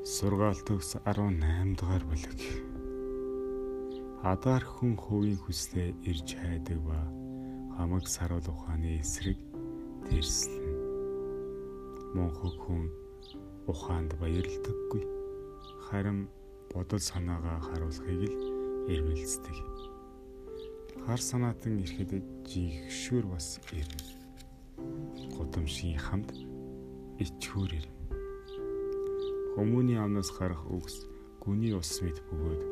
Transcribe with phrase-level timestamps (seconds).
[0.00, 2.40] Сургаалт төгс 18 дугаар бүлэг.
[4.24, 6.96] Адар хүн хувийн хүслээ ирж хайдаг ба
[7.76, 9.36] хамаг саруул ухааны эсрэг
[10.08, 10.72] тэрслэн.
[12.16, 12.88] Монхог хүн
[13.68, 15.04] ухаанд баярлдаггүй.
[15.92, 16.32] Харин
[16.72, 18.36] бодол санаагаа харуулахыг л
[18.88, 19.56] эрмэлздэг.
[21.04, 24.00] Хар санаатан ирэхэд жигшүүр бас ирнэ.
[25.36, 26.32] Гудамжийн хамт
[27.20, 27.99] ичхүүр ирнэ
[29.54, 31.02] Хүмүүний амнаас гарах үгс
[31.42, 32.62] гүний ус мэт бөгөөд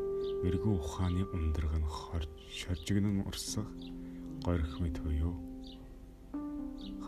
[0.42, 3.66] мэрэгэн ухааны ундраг нь хорж шожигнон урсах
[4.46, 5.34] горих мэт буюу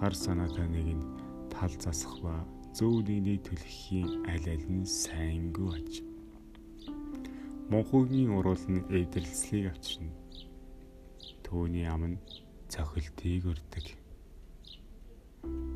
[0.01, 1.05] хар санаатай нэг нь
[1.53, 2.35] тал засах ба
[2.75, 5.93] зөв нэгний төлөхийн аль аль нь сайнгүй аж.
[7.71, 10.15] Монхогийн уруул нь эвдэрлэлийг авчирна.
[11.45, 12.23] Төвний ам нь
[12.73, 13.87] цохилтыг өрдөг.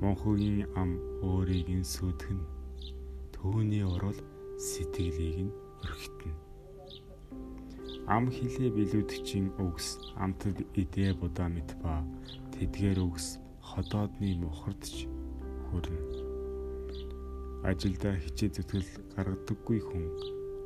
[0.02, 0.90] Монхогийн ам
[1.22, 2.63] өөрийг нь сүтгэн
[3.44, 4.16] Төвний урал
[4.56, 5.52] сэтгэлийг нь
[5.84, 6.32] өргөтнө.
[8.08, 12.00] Ам хилээ билүүдчийн үгс амтд идэ будаа мэт ба
[12.56, 15.04] тэдгээр үгс ходоодны мухардч
[15.68, 16.00] хүрнэ.
[17.68, 20.06] Ажилда хичээ зүтгэл гаргадаггүй хүн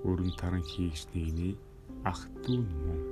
[0.06, 1.58] өрн таран хийгч нэгний
[2.06, 3.02] ах дүү мөн.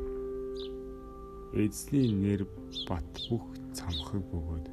[1.58, 2.46] Эзний нэр
[2.86, 4.66] бат бүх цамхаг бөгөөд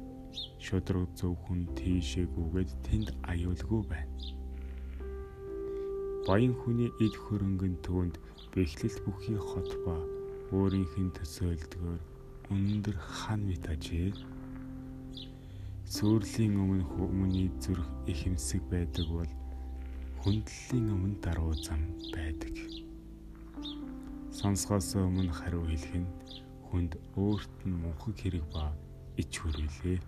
[0.62, 4.43] шудраг зөвхөн тийшээгүйгээд тэнд аюулгүй байна
[6.24, 8.16] Баян хүний эд хөрөнгөн төвөнд
[8.56, 9.92] бэхлэл бүхий хот ба
[10.56, 12.00] өөрийнх нь төсөөлдгөөр
[12.48, 14.16] өндөр хан мэт ажээ.
[15.84, 19.32] Сүрлийн өмнө хүмүүний зүрх ихэмсэг байдаг бол
[20.24, 22.56] хүндлэлийн өмнө даруй зам байдаг.
[24.32, 26.08] Сонсгоос өмнө хариу хэлэх нь
[26.72, 28.72] хүнд өөрт нь мөнхөг хэрэг ба
[29.20, 30.00] ич хүрэлээ.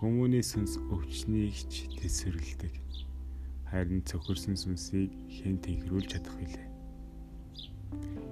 [0.00, 2.72] Хүмүүний сүнс өвчнийг ч тэсвэрлэдэг
[3.74, 6.68] харин цохирсон сүнсийг хэн тэнхрүүлж чадах вүлээ.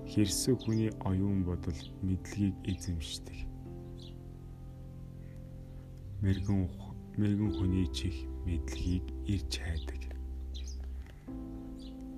[0.06, 1.74] Хэрсүү хүний оюун бодол
[2.06, 3.38] мэдлэгийг эзэмшдэг.
[6.22, 6.70] Мэргэн
[7.18, 8.14] мэргэн хүний чих
[8.46, 10.02] мэдлэгийг ирж хайдаг.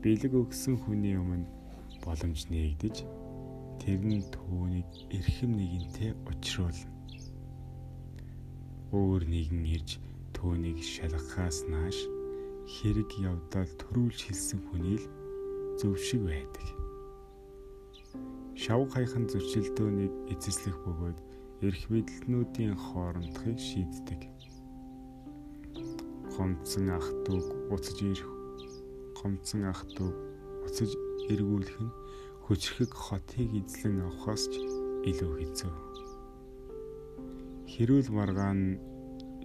[0.04, 1.48] Бэлэг өгсөн хүний өмнө
[2.04, 3.08] боломж нээгдэж
[3.80, 6.92] тэр нь түүнийг эрхэм нэгэнтэй учруулна.
[8.92, 9.96] Өөр нэгэн ирж
[10.36, 12.13] түүнийг шалгахаас нааш
[12.69, 15.05] хэрэг явдал төрүүлж хэлсэн хүний л
[15.79, 16.67] зөв шиг байдаг.
[18.59, 21.17] Шавг хаяхан зөрчилдөөнийг эзэслэх бөгөөд
[21.65, 24.21] эрх мэдлнүүдийн хоорондохыг шийддэг.
[26.35, 28.29] Гомцсон ах トゥ уг уцаж ирэх
[29.17, 30.17] гомцсон ах トゥ уг
[30.67, 30.91] уцаж
[31.31, 31.95] эргүүлэх нь
[32.45, 34.55] хүчрхэг хотыг эзлэн авахаас ч
[35.09, 35.73] илүү хэцүү.
[37.71, 38.79] Хэрүүл маргаан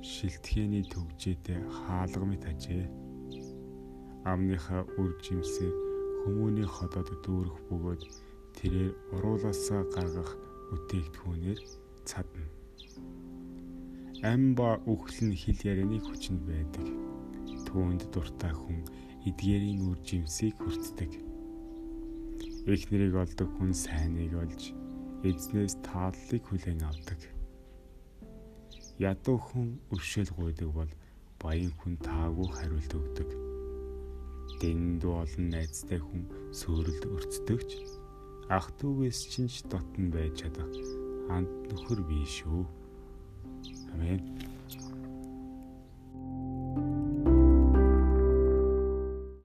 [0.03, 2.85] шилтгэний төгжээтэй хаалгамит ажээ
[4.28, 5.76] амныхаа үр жимсээр
[6.24, 8.02] хүмүүний ходоод дүүрэх бөгөөд
[8.60, 10.32] тэрээр уруулаасаа гаргах
[10.70, 11.60] бүтээгдэхүүнээр
[12.04, 12.46] цадна.
[14.28, 16.88] Ам ба үхэл нь хил ярианы хүчинд байдаг.
[17.68, 18.84] Түүнд дуртай хүн
[19.24, 21.12] эдгээрийн үр жимсийг хүртдэг.
[22.68, 24.76] Их нэрийг олдог хүн сайныг олж
[25.24, 27.20] эзнээс тааллыг хүлээн авдаг.
[29.00, 30.92] Ядуу хүн өршөөл гуйдаг бол
[31.40, 33.49] баян хүн таагүй хариулт өгдөг
[34.62, 36.24] дэндүү олон найзтай хүн
[36.60, 37.72] сөөрөлд өрцдөгч
[38.50, 40.74] ах トゥ угээс чинь ч дотн байж чадах
[41.30, 42.66] анд нөхөр бий шүү.
[43.94, 44.49] Амен.